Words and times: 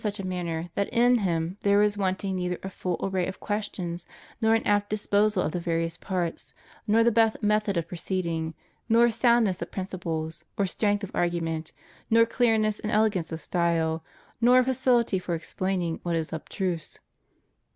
49 0.01 0.11
such 0.15 0.19
a 0.19 0.27
manner 0.27 0.71
that 0.73 0.89
in 0.89 1.19
him 1.19 1.57
there 1.61 1.83
is 1.83 1.95
wanting 1.95 2.35
neither 2.35 2.57
a 2.63 2.71
full 2.71 2.97
array 3.03 3.27
of 3.27 3.39
questions, 3.39 4.03
nor 4.41 4.55
an 4.55 4.65
apt 4.65 4.89
disposal 4.89 5.43
of 5.43 5.51
the 5.51 5.59
various 5.59 5.95
parts, 5.95 6.55
nor 6.87 7.03
the 7.03 7.11
best 7.11 7.43
method 7.43 7.77
of 7.77 7.87
proceeding, 7.87 8.55
nor 8.89 9.11
soundness 9.11 9.61
of 9.61 9.69
principles 9.69 10.43
or 10.57 10.65
strength 10.65 11.03
of 11.03 11.15
argument, 11.15 11.71
nor 12.09 12.25
clearness 12.25 12.79
and 12.79 12.91
elegance 12.91 13.31
of 13.31 13.39
style, 13.39 14.03
nor 14.41 14.57
a 14.57 14.63
faciUty 14.63 15.21
for 15.21 15.35
explaining 15.35 15.99
what 16.01 16.15
is 16.15 16.33
abstruse. 16.33 16.97